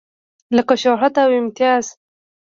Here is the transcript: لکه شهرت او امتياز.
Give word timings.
لکه 0.57 0.75
شهرت 0.83 1.15
او 1.23 1.29
امتياز. 1.39 1.85